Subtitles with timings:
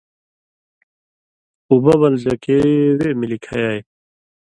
[1.71, 2.57] اُببل زکے
[2.97, 3.79] وے ملی کھیائ